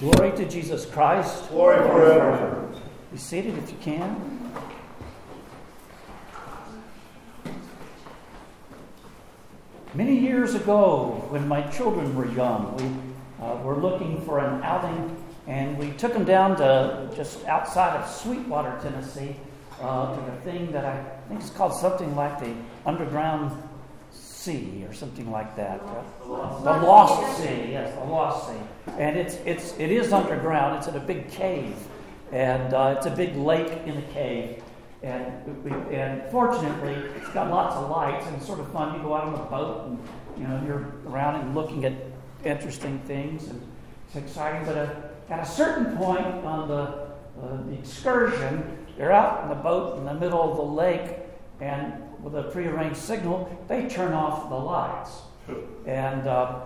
Glory 0.00 0.34
to 0.38 0.48
Jesus 0.48 0.86
Christ. 0.86 1.50
Glory 1.50 1.76
forever. 1.76 2.72
Be 3.12 3.18
seated 3.18 3.58
if 3.58 3.70
you 3.70 3.76
can. 3.82 4.50
Many 9.92 10.18
years 10.18 10.54
ago, 10.54 11.26
when 11.28 11.46
my 11.46 11.60
children 11.64 12.16
were 12.16 12.24
young, 12.32 12.74
we 12.78 13.44
uh, 13.44 13.56
were 13.56 13.76
looking 13.76 14.22
for 14.22 14.38
an 14.38 14.62
outing, 14.62 15.22
and 15.46 15.76
we 15.76 15.90
took 15.90 16.14
them 16.14 16.24
down 16.24 16.56
to 16.56 17.12
just 17.14 17.44
outside 17.44 17.94
of 18.00 18.08
Sweetwater, 18.08 18.78
Tennessee, 18.80 19.36
uh, 19.82 20.16
to 20.16 20.30
the 20.30 20.36
thing 20.50 20.72
that 20.72 20.86
I 20.86 21.04
think 21.28 21.42
is 21.42 21.50
called 21.50 21.74
something 21.74 22.16
like 22.16 22.40
the 22.40 22.54
Underground 22.86 23.52
Sea 24.40 24.86
or 24.88 24.94
something 24.94 25.30
like 25.30 25.54
that. 25.56 25.80
The 26.24 26.26
Lost 26.26 27.42
Sea, 27.42 27.72
yes, 27.72 27.94
the 27.94 28.04
Lost 28.04 28.48
Sea. 28.48 28.92
And 28.98 29.18
it's, 29.18 29.34
it's, 29.44 29.78
it 29.78 29.90
is 29.90 30.14
underground, 30.14 30.78
it's 30.78 30.86
in 30.86 30.96
a 30.96 31.00
big 31.00 31.30
cave, 31.30 31.76
and 32.32 32.72
uh, 32.72 32.94
it's 32.96 33.04
a 33.04 33.10
big 33.10 33.36
lake 33.36 33.70
in 33.84 33.98
a 33.98 34.02
cave. 34.14 34.62
And, 35.02 35.62
we, 35.62 35.70
and 35.94 36.22
fortunately, 36.30 36.94
it's 37.18 37.28
got 37.30 37.50
lots 37.50 37.76
of 37.76 37.90
lights, 37.90 38.26
and 38.26 38.36
it's 38.36 38.46
sort 38.46 38.60
of 38.60 38.72
fun. 38.72 38.96
You 38.96 39.02
go 39.02 39.14
out 39.14 39.24
on 39.24 39.34
a 39.34 39.50
boat, 39.50 39.86
and 39.86 39.98
you 40.38 40.48
know 40.48 40.62
you're 40.66 40.90
around 41.06 41.36
and 41.42 41.54
looking 41.54 41.84
at 41.84 41.92
interesting 42.42 42.98
things, 43.00 43.48
and 43.48 43.60
it's 44.06 44.16
exciting. 44.16 44.64
But 44.64 44.76
uh, 44.78 44.94
at 45.28 45.40
a 45.40 45.46
certain 45.46 45.98
point 45.98 46.24
on 46.46 46.66
the, 46.66 46.74
uh, 46.74 47.62
the 47.66 47.74
excursion, 47.78 48.86
they're 48.96 49.12
out 49.12 49.42
in 49.42 49.50
the 49.50 49.54
boat 49.54 49.98
in 49.98 50.06
the 50.06 50.14
middle 50.14 50.50
of 50.50 50.56
the 50.56 50.62
lake, 50.62 51.18
and 51.60 51.92
with 52.22 52.34
a 52.34 52.44
prearranged 52.44 52.98
signal, 52.98 53.58
they 53.68 53.88
turn 53.88 54.12
off 54.12 54.48
the 54.48 54.56
lights. 54.56 55.22
And 55.86 56.26
uh, 56.26 56.60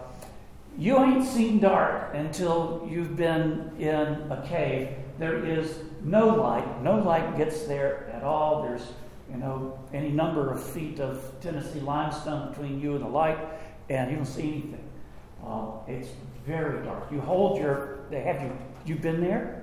you 0.77 0.99
ain't 0.99 1.25
seen 1.25 1.61
dark 1.61 2.15
until 2.15 2.87
you've 2.91 3.17
been 3.17 3.73
in 3.79 4.31
a 4.31 4.45
cave. 4.47 4.89
There 5.19 5.45
is 5.45 5.79
no 6.03 6.27
light. 6.27 6.83
No 6.83 6.99
light 6.99 7.37
gets 7.37 7.63
there 7.65 8.11
at 8.13 8.25
all. 8.25 8.63
There's, 8.63 8.83
you 9.31 9.37
know, 9.37 9.79
any 9.93 10.11
number 10.11 10.51
of 10.51 10.63
feet 10.63 11.01
of 11.01 11.23
Tennessee 11.41 11.81
limestone 11.81 12.51
between 12.51 12.81
you 12.81 12.97
and 12.97 13.05
the 13.05 13.09
light, 13.09 13.39
and 13.89 14.11
you 14.11 14.17
don't 14.17 14.27
see 14.27 14.43
anything. 14.43 14.89
Uh, 15.47 15.71
it's 15.87 16.09
very 16.47 16.85
dark. 16.85 17.11
You 17.13 17.21
hold 17.21 17.59
your. 17.59 18.01
They 18.11 18.21
have 18.23 18.43
you. 18.43 18.51
You've 18.85 19.03
been 19.03 19.21
there. 19.21 19.63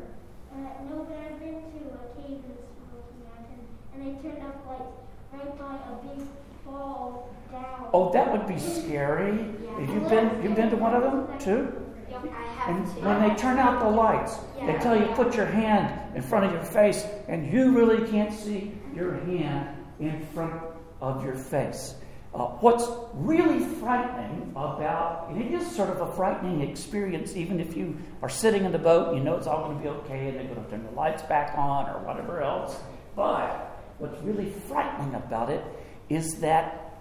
Uh, 0.52 0.58
no, 0.90 1.06
but 1.08 1.18
I've 1.18 1.40
been 1.40 1.56
to 1.56 1.80
a 1.94 2.22
cave 2.22 2.42
in 2.44 2.56
the 2.56 2.64
Smoky 2.72 3.18
Mountain, 3.26 3.62
and 3.94 4.02
they 4.02 4.22
turned 4.22 4.44
off 4.44 4.56
lights 4.68 5.11
right 5.34 5.60
by 5.60 5.76
a 5.76 6.16
big 6.16 6.28
fall 6.66 7.30
down. 7.52 7.90
Oh, 7.94 8.12
that 8.14 8.32
would 8.32 8.48
be 8.48 8.60
scary. 8.60 9.38
Have 9.80 9.90
you 9.90 10.00
been? 10.10 10.44
You've 10.44 10.56
been 10.56 10.70
to 10.70 10.76
one 10.78 10.94
of 10.94 11.04
them 11.04 11.40
too? 11.40 11.78
Yep, 12.10 12.26
I 12.26 12.42
have 12.44 12.76
And 12.76 12.96
to. 12.96 13.02
when 13.02 13.30
they 13.30 13.36
turn 13.36 13.58
out 13.58 13.80
the 13.80 13.90
lights, 13.90 14.38
they 14.66 14.74
tell 14.80 14.98
you 15.00 15.06
put 15.16 15.36
your 15.36 15.46
hand 15.46 16.16
in 16.16 16.22
front 16.22 16.46
of 16.46 16.52
your 16.52 16.64
face, 16.64 17.06
and 17.28 17.52
you 17.52 17.72
really 17.72 18.10
can't 18.10 18.34
see 18.34 18.74
your 18.96 19.14
hand 19.26 19.76
in 20.00 20.26
front 20.34 20.54
of 21.02 21.24
your 21.24 21.36
face. 21.36 21.96
Uh, 22.34 22.46
what's 22.62 22.88
really 23.14 23.60
frightening 23.60 24.42
about, 24.52 25.28
and 25.30 25.42
it 25.42 25.52
is 25.52 25.70
sort 25.70 25.90
of 25.90 26.00
a 26.00 26.14
frightening 26.14 26.62
experience, 26.62 27.36
even 27.36 27.60
if 27.60 27.76
you 27.76 27.98
are 28.22 28.30
sitting 28.30 28.64
in 28.64 28.72
the 28.72 28.78
boat, 28.80 29.14
you 29.16 29.22
know 29.22 29.36
it's 29.36 29.48
all 29.48 29.66
going 29.66 29.78
to 29.78 29.84
be 29.84 29.90
okay, 29.90 30.30
and 30.30 30.38
they're 30.38 30.46
going 30.46 30.64
to 30.64 30.70
turn 30.70 30.86
the 30.86 30.92
lights 30.92 31.24
back 31.24 31.58
on 31.58 31.90
or 31.90 32.00
whatever 32.06 32.42
else. 32.42 32.78
But 33.18 33.71
what's 34.02 34.22
really 34.24 34.50
frightening 34.68 35.14
about 35.16 35.50
it 35.50 35.64
is 36.10 36.36
that, 36.40 36.98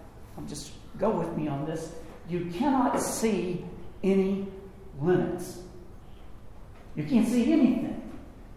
just 0.46 0.72
go 0.98 1.10
with 1.10 1.36
me 1.36 1.48
on 1.48 1.66
this, 1.66 1.92
you 2.28 2.50
cannot 2.54 3.00
see 3.00 3.64
any 4.02 4.46
limits. 5.00 5.60
You 6.94 7.04
can't 7.04 7.26
see 7.26 7.52
anything. 7.52 8.02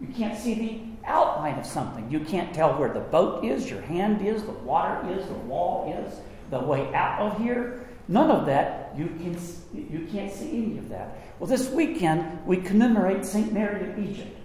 You 0.00 0.08
can't 0.08 0.38
see 0.38 0.54
the 0.54 1.08
outline 1.08 1.58
of 1.58 1.66
something. 1.66 2.10
You 2.10 2.20
can't 2.20 2.54
tell 2.54 2.78
where 2.78 2.92
the 2.92 3.00
boat 3.00 3.44
is, 3.44 3.68
your 3.68 3.80
hand 3.82 4.26
is, 4.26 4.42
the 4.44 4.52
water 4.52 5.10
is, 5.10 5.26
the 5.26 5.34
wall 5.34 5.92
is, 6.06 6.20
the 6.50 6.60
way 6.60 6.92
out 6.94 7.20
of 7.20 7.38
here. 7.38 7.86
None 8.08 8.30
of 8.30 8.46
that. 8.46 8.92
You 8.96 9.06
can 9.06 9.38
you 9.72 10.06
can't 10.12 10.32
see 10.32 10.50
any 10.50 10.78
of 10.78 10.88
that. 10.90 11.16
Well, 11.38 11.48
this 11.48 11.70
weekend 11.70 12.46
we 12.46 12.58
commemorate 12.58 13.24
Saint 13.24 13.52
Mary 13.52 13.90
of 13.90 13.98
Egypt. 13.98 14.36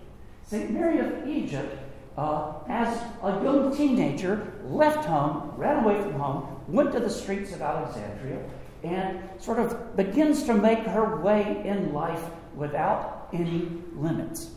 Saint 0.45 0.71
Mary 0.71 0.99
of 0.99 1.27
Egypt, 1.27 1.77
uh, 2.17 2.53
as 2.67 3.01
a 3.23 3.43
young 3.43 3.75
teenager, 3.75 4.53
left 4.65 5.05
home, 5.05 5.53
ran 5.55 5.83
away 5.83 6.01
from 6.01 6.13
home, 6.13 6.61
went 6.67 6.91
to 6.91 6.99
the 6.99 7.09
streets 7.09 7.53
of 7.53 7.61
Alexandria, 7.61 8.39
and 8.83 9.19
sort 9.39 9.59
of 9.59 9.95
begins 9.95 10.43
to 10.43 10.53
make 10.53 10.79
her 10.79 11.17
way 11.21 11.61
in 11.65 11.93
life 11.93 12.23
without 12.55 13.29
any 13.33 13.69
limits. 13.95 14.51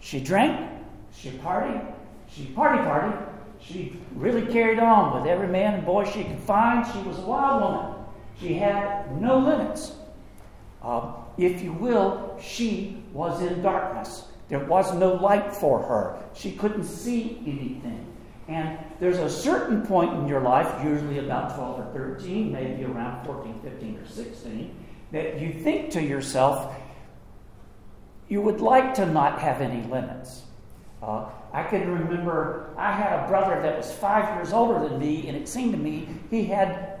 She 0.00 0.20
drank, 0.20 0.70
she 1.14 1.30
partied, 1.30 1.94
she 2.28 2.46
party 2.46 2.78
partied, 2.78 3.28
she 3.60 3.98
really 4.14 4.46
carried 4.52 4.78
on 4.78 5.20
with 5.20 5.30
every 5.30 5.48
man 5.48 5.74
and 5.74 5.86
boy 5.86 6.04
she 6.04 6.24
could 6.24 6.38
find. 6.40 6.86
She 6.92 6.98
was 7.00 7.18
a 7.18 7.22
wild 7.22 7.62
woman. 7.62 8.04
She 8.40 8.54
had 8.54 9.20
no 9.20 9.38
limits. 9.38 9.92
Uh, 10.82 11.12
if 11.36 11.62
you 11.62 11.72
will, 11.72 12.38
she 12.40 13.02
was 13.12 13.42
in 13.42 13.62
darkness. 13.62 14.27
There 14.48 14.64
was 14.64 14.94
no 14.94 15.14
light 15.14 15.54
for 15.54 15.80
her. 15.82 16.18
She 16.34 16.52
couldn't 16.52 16.84
see 16.84 17.42
anything. 17.46 18.06
And 18.48 18.78
there's 18.98 19.18
a 19.18 19.28
certain 19.28 19.86
point 19.86 20.14
in 20.14 20.26
your 20.26 20.40
life, 20.40 20.82
usually 20.82 21.18
about 21.18 21.54
12 21.54 21.80
or 21.80 22.16
13, 22.16 22.50
maybe 22.50 22.84
around 22.84 23.26
14, 23.26 23.60
15, 23.62 23.98
or 23.98 24.06
16, 24.06 24.84
that 25.12 25.38
you 25.38 25.52
think 25.52 25.90
to 25.90 26.02
yourself, 26.02 26.74
you 28.28 28.40
would 28.40 28.60
like 28.60 28.94
to 28.94 29.06
not 29.06 29.38
have 29.38 29.60
any 29.60 29.86
limits. 29.88 30.42
Uh, 31.02 31.26
I 31.52 31.62
can 31.62 31.90
remember 31.90 32.70
I 32.76 32.92
had 32.92 33.24
a 33.24 33.28
brother 33.28 33.60
that 33.62 33.76
was 33.76 33.92
five 33.92 34.34
years 34.36 34.52
older 34.52 34.86
than 34.88 34.98
me, 34.98 35.28
and 35.28 35.36
it 35.36 35.46
seemed 35.46 35.72
to 35.72 35.78
me 35.78 36.08
he 36.30 36.44
had 36.44 37.00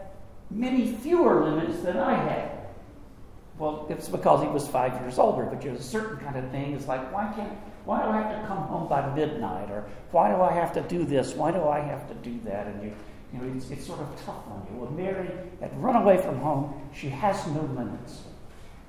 many 0.50 0.92
fewer 0.96 1.44
limits 1.44 1.80
than 1.80 1.96
I 1.96 2.14
had. 2.14 2.57
Well, 3.58 3.86
it's 3.90 4.08
because 4.08 4.42
he 4.42 4.48
was 4.48 4.68
five 4.68 5.00
years 5.00 5.18
older, 5.18 5.44
but 5.44 5.60
there's 5.60 5.80
a 5.80 5.82
certain 5.82 6.18
kind 6.18 6.36
of 6.36 6.48
thing. 6.50 6.74
It's 6.74 6.86
like, 6.86 7.12
why 7.12 7.32
can't, 7.34 7.52
why 7.84 8.02
do 8.02 8.08
I 8.08 8.22
have 8.22 8.40
to 8.40 8.46
come 8.46 8.58
home 8.58 8.88
by 8.88 9.12
midnight, 9.14 9.70
or 9.70 9.84
why 10.12 10.30
do 10.30 10.40
I 10.40 10.52
have 10.52 10.72
to 10.74 10.82
do 10.82 11.04
this? 11.04 11.34
Why 11.34 11.50
do 11.50 11.66
I 11.66 11.80
have 11.80 12.06
to 12.08 12.14
do 12.14 12.38
that? 12.44 12.68
And 12.68 12.82
you, 12.84 12.92
you 13.32 13.38
know, 13.40 13.56
it's, 13.56 13.68
it's 13.70 13.86
sort 13.86 14.00
of 14.00 14.08
tough 14.24 14.46
on 14.48 14.66
you. 14.70 14.80
Well, 14.80 14.90
Mary 14.92 15.28
had 15.60 15.76
run 15.82 15.96
away 15.96 16.18
from 16.18 16.38
home. 16.38 16.88
She 16.94 17.08
has 17.08 17.46
no 17.48 17.62
limits, 17.62 18.22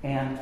and 0.03 0.39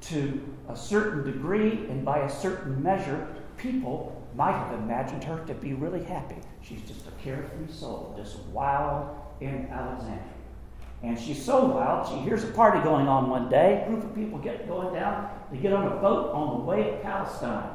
to 0.00 0.40
a 0.68 0.76
certain 0.76 1.24
degree 1.24 1.86
and 1.90 2.04
by 2.04 2.20
a 2.20 2.30
certain 2.30 2.82
measure, 2.82 3.28
people 3.58 4.14
might 4.34 4.52
have 4.52 4.78
imagined 4.78 5.24
her 5.24 5.44
to 5.46 5.54
be 5.54 5.74
really 5.74 6.04
happy. 6.04 6.36
She's 6.62 6.80
just 6.82 7.06
a 7.06 7.10
carefree 7.22 7.70
soul, 7.70 8.14
just 8.16 8.38
wild 8.46 9.14
in 9.40 9.66
Alexandria. 9.66 10.22
And 11.02 11.18
she's 11.18 11.42
so 11.42 11.64
wild, 11.64 12.08
she 12.08 12.16
hears 12.16 12.42
a 12.42 12.48
party 12.48 12.80
going 12.80 13.06
on 13.06 13.30
one 13.30 13.48
day. 13.48 13.84
A 13.86 13.88
group 13.88 14.04
of 14.04 14.14
people 14.14 14.38
get 14.38 14.66
going 14.66 14.92
down. 14.94 15.30
They 15.52 15.58
get 15.58 15.72
on 15.72 15.86
a 15.86 15.96
boat 15.96 16.32
on 16.34 16.58
the 16.58 16.64
way 16.64 16.90
to 16.90 16.96
Palestine. 16.98 17.70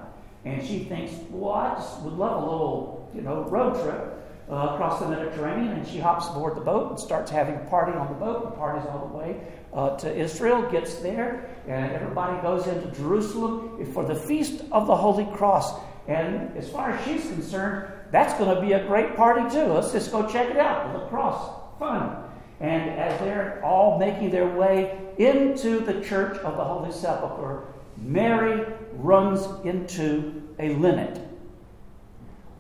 And 0.46 0.66
she 0.66 0.84
thinks, 0.84 1.14
well, 1.30 1.54
I 1.54 1.76
just 1.76 2.02
would 2.02 2.14
love 2.14 2.44
a 2.44 2.46
little, 2.46 3.10
you 3.16 3.22
know, 3.22 3.44
road 3.44 3.82
trip 3.82 4.20
uh, 4.52 4.74
across 4.74 5.00
the 5.00 5.08
Mediterranean. 5.08 5.70
And 5.70 5.88
she 5.88 6.00
hops 6.00 6.28
aboard 6.28 6.58
the 6.58 6.62
boat 6.62 6.92
and 6.92 7.00
starts 7.00 7.32
having 7.32 7.56
a 7.56 7.66
party 7.70 7.94
on 7.94 8.10
the 8.10 8.20
boat 8.20 8.46
and 8.46 8.56
parties 8.56 8.86
all 8.90 9.08
the 9.08 9.18
way 9.18 9.40
uh, 9.74 9.96
to 9.98 10.14
Israel. 10.14 10.70
Gets 10.70 10.96
there, 10.96 11.50
and 11.66 11.94
everybody 11.94 12.42
goes 12.42 12.68
into 12.68 12.92
Jerusalem 12.92 13.86
for 13.94 14.04
the 14.04 14.16
feast 14.16 14.66
of 14.74 14.86
the 14.86 14.96
Holy 14.96 15.26
Cross. 15.34 15.80
And 16.10 16.58
as 16.58 16.70
far 16.70 16.92
as 16.92 17.06
she's 17.06 17.26
concerned, 17.28 17.90
that's 18.12 18.34
going 18.38 18.54
to 18.54 18.62
be 18.62 18.74
a 18.74 18.86
great 18.86 19.16
party 19.16 19.50
too. 19.50 19.64
Let's 19.64 19.94
just 19.94 20.12
go 20.12 20.30
check 20.30 20.50
it 20.50 20.58
out. 20.58 20.92
The 20.92 21.08
cross, 21.08 21.80
fun. 21.80 22.18
And 22.64 22.92
as 22.92 23.20
they're 23.20 23.62
all 23.62 24.00
making 24.00 24.32
their 24.32 24.48
way 24.48 24.98
into 25.18 25.82
the 25.82 26.00
church 26.00 26.38
of 26.40 26.56
the 26.56 26.64
Holy 26.64 26.94
Sepulchre, 26.94 27.66
Mary 27.98 28.66
runs 28.94 29.46
into 29.66 30.42
a 30.60 30.70
limit. 30.76 31.20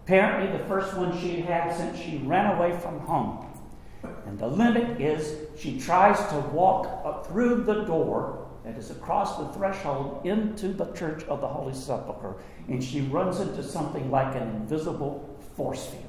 Apparently, 0.03 0.57
the 0.57 0.65
first 0.65 0.93
one 0.97 1.17
she 1.21 1.39
had 1.39 1.73
since 1.73 1.97
she 1.97 2.17
ran 2.17 2.57
away 2.57 2.77
from 2.77 2.99
home. 2.99 3.47
And 4.27 4.37
the 4.37 4.47
limit 4.47 4.99
is 4.99 5.37
she 5.57 5.79
tries 5.79 6.17
to 6.31 6.39
walk 6.51 6.85
up 7.05 7.25
through 7.27 7.63
the 7.63 7.85
door 7.85 8.45
that 8.65 8.77
is 8.77 8.91
across 8.91 9.37
the 9.37 9.47
threshold 9.53 10.25
into 10.25 10.73
the 10.73 10.91
church 10.91 11.23
of 11.25 11.39
the 11.39 11.47
Holy 11.47 11.73
Sepulchre, 11.73 12.35
and 12.67 12.83
she 12.83 13.01
runs 13.01 13.39
into 13.39 13.63
something 13.63 14.11
like 14.11 14.35
an 14.35 14.49
invisible 14.49 15.39
force 15.55 15.85
field. 15.85 16.03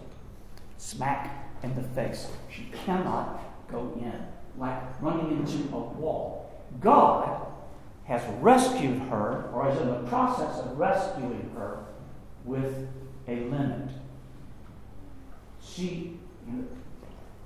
Smack 0.78 1.48
in 1.62 1.76
the 1.76 1.82
face. 1.82 2.26
She 2.50 2.68
cannot 2.84 3.53
go 3.74 3.92
in, 4.00 4.14
like 4.58 4.80
running 5.02 5.38
into 5.38 5.74
a 5.74 5.78
wall. 5.78 6.50
God 6.80 7.46
has 8.04 8.22
rescued 8.40 8.98
her, 9.08 9.50
or 9.52 9.70
is 9.70 9.80
in 9.80 9.88
the 9.88 10.08
process 10.08 10.60
of 10.60 10.78
rescuing 10.78 11.50
her, 11.56 11.84
with 12.44 12.86
a 13.26 13.36
limit. 13.36 13.90
She, 15.62 16.18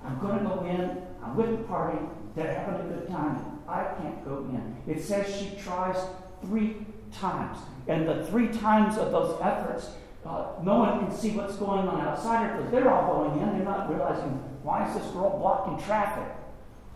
I'm 0.03 0.19
going 0.19 0.39
to 0.39 0.43
go 0.43 0.65
in, 0.65 1.01
I'm 1.23 1.35
with 1.35 1.51
the 1.51 1.63
party, 1.63 1.97
they're 2.35 2.53
having 2.53 2.87
a 2.87 2.93
good 2.93 3.07
time. 3.07 3.59
I 3.67 3.83
can't 4.01 4.23
go 4.25 4.45
in. 4.49 4.75
It 4.87 5.01
says 5.01 5.33
she 5.33 5.55
tries 5.61 5.97
three 6.43 6.85
times. 7.11 7.57
And 7.87 8.07
the 8.07 8.25
three 8.25 8.49
times 8.49 8.97
of 8.97 9.11
those 9.11 9.39
efforts, 9.41 9.91
uh, 10.29 10.45
no 10.61 10.77
one 10.77 10.99
can 10.99 11.17
see 11.17 11.31
what's 11.31 11.55
going 11.55 11.87
on 11.87 12.01
outside 12.01 12.45
her 12.45 12.57
because 12.57 12.71
they're 12.71 12.93
all 12.93 13.25
going 13.25 13.41
in. 13.41 13.57
They're 13.57 13.65
not 13.65 13.89
realizing 13.89 14.29
why 14.61 14.87
is 14.87 14.95
this 14.95 15.11
girl 15.11 15.39
blocking 15.39 15.83
traffic? 15.83 16.31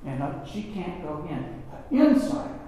And 0.05 0.21
uh, 0.21 0.45
she 0.45 0.63
can't 0.63 1.01
go 1.01 1.27
in. 1.27 1.63
Inside 1.97 2.47
her, 2.47 2.59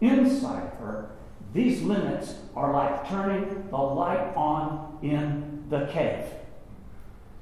inside 0.00 0.72
her, 0.78 1.10
these 1.52 1.82
limits 1.82 2.36
are 2.54 2.72
like 2.72 3.08
turning 3.08 3.68
the 3.68 3.76
light 3.76 4.34
on 4.34 4.98
in 5.02 5.64
the 5.68 5.86
cave. 5.86 6.24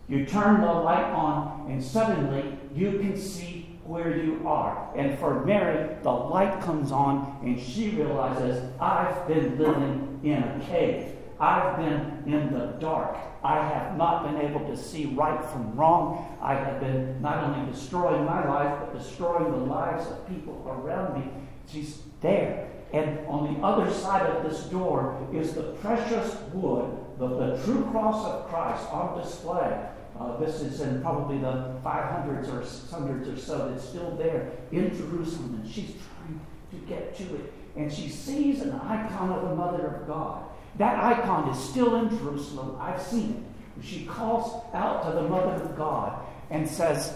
You 0.08 0.26
turn 0.26 0.60
the 0.60 0.72
light 0.72 1.10
on, 1.12 1.66
and 1.70 1.82
suddenly 1.82 2.58
you 2.75 2.98
can 2.98 3.16
see 3.16 3.78
where 3.84 4.16
you 4.16 4.42
are. 4.46 4.90
And 4.96 5.19
for 5.19 5.44
Mary, 5.44 5.96
the 6.02 6.10
light 6.10 6.60
comes 6.62 6.90
on, 6.90 7.38
and 7.42 7.60
she 7.60 7.90
realizes, 7.90 8.70
I've 8.81 9.26
been 9.28 9.58
living 9.58 10.20
in 10.22 10.42
a 10.42 10.64
cave. 10.69 11.13
I've 11.40 11.76
been 11.76 12.22
in 12.26 12.52
the 12.52 12.66
dark. 12.78 13.16
I 13.42 13.56
have 13.56 13.96
not 13.96 14.25
been 14.25 14.40
able 14.40 14.66
to 14.66 14.76
see 14.76 15.06
right 15.06 15.44
from 15.44 15.76
wrong. 15.76 16.38
I 16.40 16.54
have 16.54 16.81
been 16.81 17.20
not 17.20 17.44
only 17.44 17.70
destroying 17.70 18.25
my 18.25 18.46
life, 18.46 18.78
but 18.81 18.98
destroying 18.98 19.50
the 19.50 19.58
lives 19.58 20.06
of 20.06 20.26
people 20.28 20.64
around 20.66 21.20
me. 21.20 21.31
She's 21.66 21.98
there. 22.20 22.70
And 22.92 23.26
on 23.26 23.52
the 23.52 23.60
other 23.60 23.92
side 23.92 24.25
of 24.31 24.48
this 24.48 24.64
door 24.64 25.28
is 25.32 25.54
the 25.54 25.75
precious 25.82 26.36
wood, 26.52 26.96
the, 27.19 27.26
the 27.26 27.62
true 27.64 27.84
cross 27.90 28.25
of 28.25 28.48
Christ 28.48 28.88
on 28.90 29.20
display. 29.20 29.88
Uh, 30.19 30.36
this 30.36 30.60
is 30.60 30.81
in 30.81 31.02
probably 31.02 31.38
the 31.38 31.75
500s 31.84 32.46
or 32.48 32.62
600s 32.62 33.34
or 33.34 33.36
so. 33.36 33.72
It's 33.75 33.84
still 33.84 34.14
there 34.16 34.52
in 34.70 34.96
Jerusalem, 34.96 35.60
and 35.60 35.70
she's 35.70 35.90
trying 35.90 36.40
to 36.70 36.76
get 36.86 37.16
to 37.16 37.25
it. 37.34 37.52
And 37.76 37.92
she 37.92 38.08
sees 38.08 38.62
an 38.62 38.72
icon 38.72 39.31
of 39.31 39.48
the 39.48 39.56
Mother 39.56 39.88
of 39.88 40.06
God. 40.06 40.44
That 40.76 41.03
icon 41.03 41.49
is 41.49 41.59
still 41.59 41.97
in 41.97 42.11
Jerusalem. 42.11 42.76
I've 42.81 43.00
seen 43.00 43.44
it. 43.79 43.85
She 43.85 44.05
calls 44.05 44.65
out 44.73 45.05
to 45.05 45.12
the 45.12 45.29
Mother 45.29 45.62
of 45.62 45.76
God 45.76 46.21
and 46.50 46.69
says, 46.69 47.15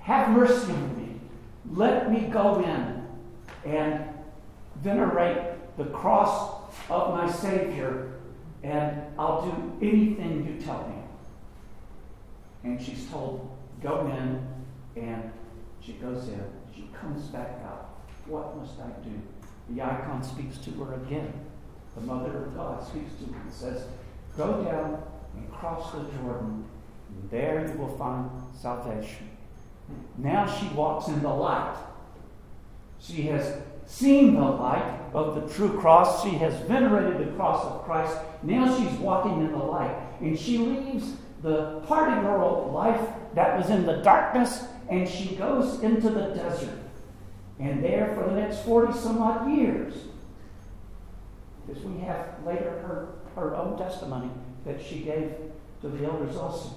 Have 0.00 0.30
mercy 0.30 0.72
on 0.72 0.96
me. 0.96 1.20
Let 1.72 2.10
me 2.12 2.22
go 2.22 2.62
in 2.62 3.06
and 3.70 4.04
venerate 4.82 5.76
the 5.76 5.84
cross 5.86 6.72
of 6.88 7.14
my 7.14 7.30
Savior, 7.30 8.12
and 8.62 9.02
I'll 9.18 9.42
do 9.42 9.86
anything 9.86 10.46
you 10.46 10.64
tell 10.64 10.88
me. 10.88 10.96
And 12.64 12.80
she's 12.80 13.08
told, 13.10 13.56
Go 13.82 14.06
in, 14.06 15.02
and 15.02 15.32
she 15.80 15.92
goes 15.92 16.28
in. 16.28 16.42
She 16.74 16.88
comes 16.92 17.22
back 17.28 17.50
out. 17.64 17.88
What 18.26 18.56
must 18.56 18.78
I 18.80 18.90
do? 19.02 19.20
The 19.70 19.82
icon 19.82 20.22
speaks 20.22 20.58
to 20.58 20.70
her 20.84 20.94
again. 20.94 21.32
The 21.94 22.00
Mother 22.02 22.44
of 22.44 22.56
God 22.56 22.86
speaks 22.86 23.12
to 23.14 23.32
her 23.32 23.40
and 23.40 23.52
says, 23.52 23.84
Go 24.36 24.64
down 24.64 25.02
and 25.36 25.52
cross 25.52 25.92
the 25.92 25.98
Jordan, 25.98 26.64
and 27.08 27.30
there 27.30 27.66
you 27.66 27.78
will 27.78 27.96
find 27.96 28.30
salvation. 28.54 29.28
Now 30.18 30.46
she 30.46 30.68
walks 30.68 31.08
in 31.08 31.20
the 31.22 31.28
light. 31.28 31.76
She 33.00 33.22
has 33.22 33.60
seen 33.86 34.34
the 34.34 34.40
light 34.40 35.00
of 35.12 35.34
the 35.34 35.52
true 35.54 35.80
cross. 35.80 36.22
She 36.22 36.30
has 36.30 36.54
venerated 36.66 37.18
the 37.18 37.32
cross 37.32 37.64
of 37.64 37.84
Christ. 37.84 38.16
Now 38.42 38.76
she's 38.76 38.92
walking 38.98 39.40
in 39.40 39.52
the 39.52 39.58
light. 39.58 39.96
And 40.20 40.38
she 40.38 40.58
leaves 40.58 41.14
the 41.42 41.80
party 41.86 42.20
girl 42.20 42.70
life 42.72 43.00
that 43.34 43.56
was 43.56 43.70
in 43.70 43.86
the 43.86 43.96
darkness 44.02 44.64
and 44.88 45.08
she 45.08 45.36
goes 45.36 45.80
into 45.82 46.10
the 46.10 46.34
desert. 46.34 46.78
And 47.58 47.82
there 47.82 48.14
for 48.14 48.28
the 48.28 48.40
next 48.40 48.64
40 48.64 48.92
some 48.98 49.22
odd 49.22 49.50
years, 49.50 49.94
because 51.70 51.84
we 51.84 52.00
have 52.00 52.26
later 52.44 52.70
her, 52.70 53.08
her 53.34 53.56
own 53.56 53.78
testimony 53.78 54.30
that 54.66 54.82
she 54.82 55.00
gave 55.00 55.32
to 55.80 55.88
the 55.88 56.04
elder 56.04 56.26
Zosimus. 56.26 56.74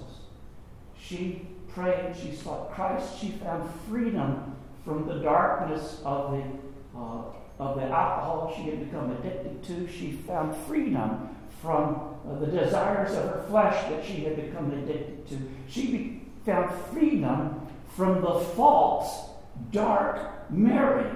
She 0.98 1.46
prayed, 1.68 2.14
she 2.16 2.34
sought 2.34 2.72
Christ, 2.72 3.18
she 3.18 3.30
found 3.32 3.68
freedom 3.88 4.56
from 4.84 5.06
the 5.06 5.16
darkness 5.16 6.00
of 6.04 6.32
the 6.32 6.98
uh, 6.98 7.22
of 7.58 7.76
the 7.76 7.84
alcohol 7.84 8.52
she 8.56 8.70
had 8.70 8.84
become 8.84 9.12
addicted 9.12 9.62
to. 9.62 9.88
She 9.88 10.12
found 10.12 10.56
freedom 10.66 11.28
from 11.62 12.16
uh, 12.28 12.38
the 12.40 12.46
desires 12.46 13.12
of 13.12 13.30
her 13.30 13.44
flesh 13.48 13.88
that 13.90 14.04
she 14.04 14.24
had 14.24 14.36
become 14.36 14.72
addicted 14.72 15.28
to. 15.28 15.38
She 15.68 15.86
be- 15.86 16.22
found 16.44 16.70
freedom 16.92 17.66
from 17.96 18.22
the 18.22 18.40
false, 18.40 19.30
dark 19.70 20.50
Mary 20.50 21.10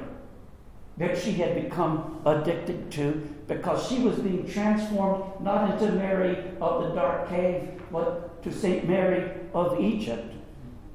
that 0.99 1.17
she 1.17 1.33
had 1.33 1.55
become 1.55 2.21
addicted 2.27 2.91
to 2.91 3.13
because 3.47 3.89
she 3.89 4.01
was 4.01 4.19
being 4.19 4.47
transformed 4.49 5.25
not 5.41 5.71
into 5.71 5.93
Mary 5.93 6.37
of 6.61 6.83
the 6.83 6.95
dark 6.95 7.29
cave, 7.29 7.69
but 7.91 8.43
to 8.43 8.53
St. 8.53 8.87
Mary 8.87 9.31
of 9.55 9.81
Egypt, 9.81 10.35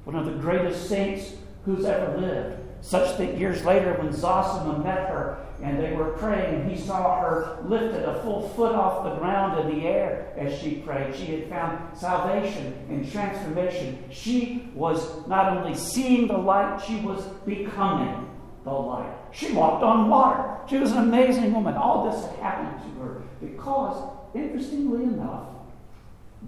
one 0.04 0.16
of 0.16 0.26
the 0.26 0.32
greatest 0.32 0.88
saints 0.88 1.34
who's 1.64 1.84
ever 1.84 2.18
lived. 2.18 2.60
Such 2.82 3.16
that 3.16 3.38
years 3.38 3.64
later, 3.64 3.94
when 3.94 4.12
Zosima 4.12 4.84
met 4.84 5.08
her 5.08 5.38
and 5.62 5.80
they 5.80 5.92
were 5.92 6.10
praying, 6.10 6.68
he 6.68 6.78
saw 6.78 7.18
her 7.20 7.58
lifted 7.64 8.02
a 8.04 8.22
full 8.22 8.50
foot 8.50 8.74
off 8.74 9.04
the 9.04 9.16
ground 9.16 9.58
in 9.58 9.78
the 9.78 9.86
air 9.86 10.34
as 10.36 10.58
she 10.58 10.76
prayed. 10.76 11.16
She 11.16 11.26
had 11.26 11.48
found 11.48 11.96
salvation 11.96 12.74
and 12.90 13.10
transformation. 13.10 14.04
She 14.10 14.68
was 14.74 15.26
not 15.26 15.56
only 15.56 15.74
seeing 15.74 16.28
the 16.28 16.36
light, 16.36 16.78
she 16.86 16.96
was 16.96 17.24
becoming 17.46 18.28
the 18.64 18.70
light. 18.70 19.12
She 19.32 19.52
walked 19.52 19.82
on 19.82 20.08
water. 20.08 20.58
She 20.68 20.78
was 20.78 20.92
an 20.92 20.98
amazing 20.98 21.52
woman. 21.52 21.74
All 21.74 22.10
this 22.10 22.24
happened 22.40 22.82
to 22.82 23.00
her 23.00 23.22
because, 23.40 24.10
interestingly 24.34 25.04
enough, 25.04 25.48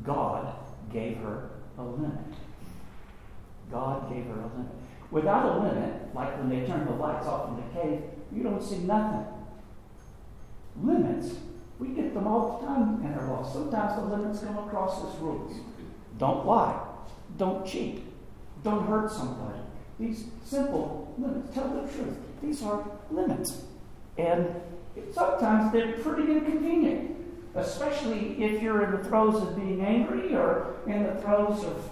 God 0.02 0.54
gave 0.92 1.18
her 1.18 1.50
a 1.78 1.82
limit. 1.82 2.18
God 3.70 4.08
gave 4.08 4.24
her 4.26 4.40
a 4.40 4.46
limit. 4.56 4.72
Without 5.10 5.44
a 5.44 5.62
limit, 5.62 6.14
like 6.14 6.36
when 6.38 6.48
they 6.48 6.66
turn 6.66 6.86
the 6.86 6.92
lights 6.92 7.26
off 7.26 7.50
in 7.50 7.56
the 7.56 7.80
cave, 7.80 8.02
you 8.32 8.42
don't 8.42 8.62
see 8.62 8.78
nothing. 8.78 9.24
Limits, 10.82 11.36
we 11.78 11.88
get 11.88 12.14
them 12.14 12.26
all 12.26 12.58
the 12.58 12.66
time 12.66 13.04
in 13.04 13.14
our 13.14 13.36
lives. 13.36 13.52
Sometimes 13.52 13.96
the 13.96 14.16
limits 14.16 14.40
come 14.40 14.58
across 14.58 15.04
as 15.04 15.20
rules. 15.20 15.56
Don't 16.18 16.46
lie. 16.46 16.80
Don't 17.36 17.66
cheat. 17.66 18.04
Don't 18.64 18.86
hurt 18.86 19.10
somebody. 19.10 19.60
These 19.98 20.26
simple 20.44 21.14
limits 21.18 21.54
tell 21.54 21.68
the 21.68 21.90
truth. 21.92 22.16
These 22.42 22.62
are 22.62 22.84
limits. 23.10 23.62
And 24.18 24.54
sometimes 25.12 25.72
they're 25.72 25.92
pretty 25.98 26.32
inconvenient, 26.32 27.16
especially 27.54 28.42
if 28.42 28.62
you're 28.62 28.84
in 28.84 28.90
the 28.92 29.08
throes 29.08 29.42
of 29.42 29.56
being 29.56 29.80
angry 29.80 30.34
or 30.34 30.76
in 30.86 31.02
the 31.02 31.14
throes 31.20 31.64
of 31.64 31.90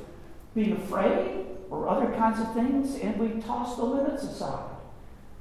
being 0.55 0.73
afraid 0.73 1.47
or 1.71 1.89
other 1.89 2.13
kinds 2.15 2.41
of 2.41 2.53
things, 2.55 2.97
and 2.97 3.19
we 3.19 3.41
toss 3.43 3.77
the 3.77 3.85
limits 3.85 4.23
aside. 4.23 4.71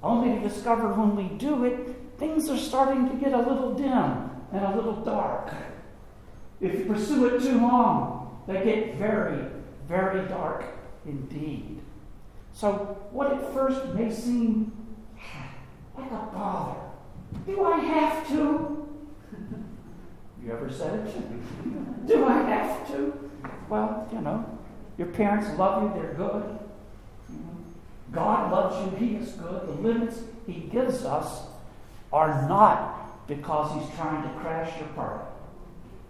Only 0.02 0.40
to 0.40 0.48
discover 0.48 0.90
when 0.94 1.16
we 1.16 1.38
do 1.38 1.64
it, 1.66 1.96
things 2.18 2.50
are 2.50 2.58
starting 2.58 3.10
to 3.10 3.16
get 3.16 3.34
a 3.34 3.38
little 3.38 3.74
dim 3.74 4.30
and 4.52 4.66
a 4.66 4.76
little 4.76 5.04
dark. 5.04 5.54
If 6.60 6.74
you 6.74 6.86
pursue 6.86 7.28
it 7.28 7.42
too 7.42 7.60
long, 7.60 8.44
they 8.48 8.64
get 8.64 8.96
very, 8.96 9.46
very 9.88 10.28
dark 10.28 10.66
indeed. 11.06 11.82
So, 12.54 12.98
what 13.12 13.32
at 13.34 13.54
first 13.54 13.94
may 13.94 14.12
seem 14.12 14.72
ah, 15.20 15.50
like 15.98 16.12
a 16.12 16.30
bother, 16.34 16.80
do 17.46 17.66
I 17.66 17.80
have 17.80 18.28
to? 18.30 18.88
you 20.46 20.52
ever 20.52 20.70
said 20.70 21.08
it? 21.08 22.08
do 22.08 22.26
I 22.26 22.42
have 22.42 22.88
to? 22.88 23.30
Well, 23.70 24.08
you 24.12 24.22
know, 24.22 24.60
your 24.98 25.08
parents 25.08 25.58
love 25.58 25.84
you, 25.84 26.02
they're 26.02 26.14
good. 26.14 26.60
God 28.12 28.52
loves 28.52 28.94
you, 28.94 28.98
He 29.08 29.16
is 29.16 29.32
good. 29.32 29.68
The 29.68 29.82
limits 29.82 30.20
He 30.46 30.70
gives 30.72 31.04
us 31.04 31.48
are 32.12 32.48
not 32.48 33.28
because 33.28 33.82
He's 33.82 33.96
trying 33.96 34.22
to 34.22 34.40
crash 34.40 34.78
your 34.80 34.90
party. 34.90 35.26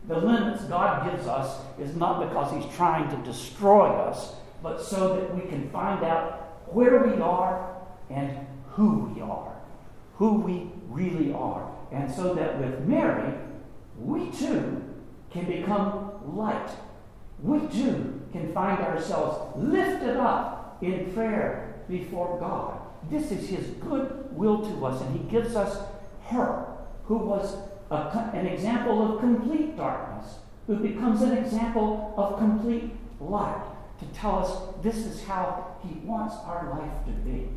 The 0.07 0.17
limits 0.17 0.65
God 0.65 1.09
gives 1.09 1.27
us 1.27 1.57
is 1.79 1.95
not 1.95 2.27
because 2.27 2.51
He's 2.51 2.75
trying 2.75 3.09
to 3.09 3.23
destroy 3.23 3.87
us, 3.87 4.33
but 4.63 4.81
so 4.81 5.15
that 5.17 5.35
we 5.35 5.41
can 5.41 5.69
find 5.69 6.03
out 6.03 6.63
where 6.73 7.05
we 7.05 7.21
are 7.21 7.75
and 8.09 8.47
who 8.71 9.13
we 9.13 9.21
are, 9.21 9.53
who 10.15 10.35
we 10.35 10.71
really 10.87 11.33
are. 11.33 11.69
And 11.91 12.11
so 12.11 12.33
that 12.33 12.59
with 12.59 12.79
Mary, 12.87 13.33
we 13.99 14.31
too 14.31 14.81
can 15.29 15.45
become 15.45 16.11
light. 16.25 16.69
We 17.41 17.59
too 17.67 18.21
can 18.31 18.53
find 18.53 18.79
ourselves 18.79 19.55
lifted 19.57 20.17
up 20.17 20.77
in 20.81 21.13
prayer 21.13 21.75
before 21.89 22.39
God. 22.39 22.79
This 23.11 23.31
is 23.31 23.49
His 23.49 23.67
good 23.81 24.35
will 24.35 24.61
to 24.61 24.85
us, 24.85 25.01
and 25.01 25.19
He 25.19 25.29
gives 25.29 25.55
us 25.55 25.77
her, 26.27 26.65
who 27.05 27.17
was 27.17 27.57
a, 27.91 28.31
an 28.33 28.47
example 28.47 29.13
of 29.13 29.19
complete 29.19 29.75
darkness, 29.75 30.35
who 30.67 30.77
becomes 30.77 31.21
an 31.21 31.37
example 31.37 32.13
of 32.17 32.39
complete 32.39 32.91
light, 33.19 33.61
to 33.99 34.05
tell 34.07 34.39
us 34.39 34.75
this 34.81 34.97
is 35.05 35.23
how 35.23 35.75
He 35.83 35.95
wants 36.05 36.35
our 36.45 36.79
life 36.79 37.05
to 37.05 37.11
be. 37.11 37.49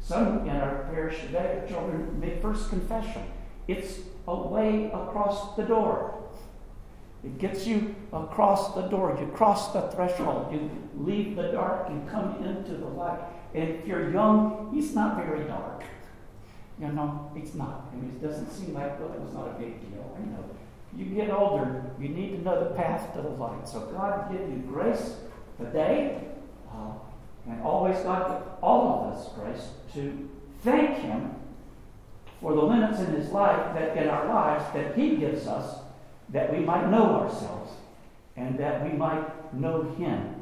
Some 0.00 0.48
in 0.48 0.56
our 0.56 0.88
parish 0.92 1.20
today, 1.20 1.60
our 1.60 1.68
children 1.68 2.18
make 2.18 2.42
first 2.42 2.68
confession, 2.68 3.22
it's 3.68 3.98
a 4.26 4.36
way 4.36 4.86
across 4.86 5.54
the 5.56 5.62
door. 5.62 6.14
It 7.24 7.38
gets 7.38 7.66
you 7.66 7.94
across 8.12 8.74
the 8.74 8.82
door. 8.82 9.16
You 9.20 9.28
cross 9.28 9.72
the 9.72 9.82
threshold. 9.82 10.52
You 10.52 10.70
leave 10.96 11.36
the 11.36 11.52
dark 11.52 11.88
and 11.88 12.08
come 12.08 12.44
into 12.44 12.72
the 12.72 12.86
light. 12.86 13.20
And 13.54 13.68
if 13.68 13.86
you're 13.86 14.10
young, 14.10 14.70
he's 14.74 14.92
not 14.92 15.16
very 15.16 15.44
dark. 15.44 15.84
You 16.80 16.88
know, 16.88 17.30
it's 17.36 17.54
not. 17.54 17.86
I 17.92 17.96
mean, 17.96 18.10
it 18.10 18.26
doesn't 18.26 18.50
seem 18.50 18.74
like, 18.74 18.98
well, 18.98 19.12
it 19.12 19.20
was 19.20 19.34
not 19.34 19.48
a 19.48 19.52
big 19.52 19.80
deal. 19.80 20.16
I 20.16 20.26
know. 20.26 20.44
You 20.96 21.04
get 21.06 21.30
older, 21.30 21.84
you 21.98 22.08
need 22.08 22.30
to 22.30 22.42
know 22.42 22.64
the 22.64 22.74
path 22.74 23.14
to 23.14 23.22
the 23.22 23.28
light. 23.28 23.68
So 23.68 23.80
God 23.80 24.30
give 24.32 24.40
you 24.40 24.64
grace 24.68 25.14
today, 25.58 26.18
uh, 26.72 26.92
and 27.46 27.62
always 27.62 27.98
God 27.98 28.42
all 28.60 29.10
of 29.10 29.16
us 29.16 29.28
grace 29.34 29.70
to 29.94 30.28
thank 30.62 30.98
Him 30.98 31.34
for 32.40 32.54
the 32.54 32.62
limits 32.62 32.98
in 33.00 33.06
His 33.14 33.30
life 33.30 33.74
that 33.74 33.96
in 33.96 34.08
our 34.08 34.26
lives 34.26 34.64
that 34.74 34.96
He 34.96 35.16
gives 35.16 35.46
us, 35.46 35.78
that 36.30 36.52
we 36.52 36.60
might 36.60 36.90
know 36.90 37.20
ourselves, 37.20 37.72
and 38.36 38.58
that 38.58 38.84
we 38.84 38.96
might 38.96 39.54
know 39.54 39.82
Him. 39.98 40.34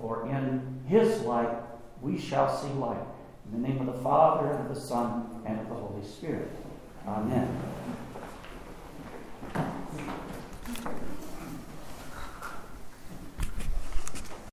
For 0.00 0.26
in 0.28 0.80
His 0.86 1.22
light 1.22 1.56
we 2.00 2.18
shall 2.18 2.54
see 2.54 2.72
light. 2.74 3.02
In 3.46 3.62
the 3.62 3.68
name 3.68 3.86
of 3.86 3.94
the 3.94 4.02
Father, 4.02 4.50
and 4.50 4.68
of 4.68 4.74
the 4.74 4.80
Son, 4.80 5.42
and 5.46 5.60
of 5.60 5.68
the 5.68 5.74
Holy 5.74 6.04
Spirit. 6.04 6.50
Amen. 7.06 7.48